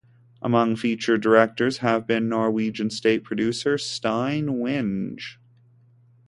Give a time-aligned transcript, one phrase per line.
[0.41, 5.37] Among featured directors have been Norwegian stage producer Stein Winge.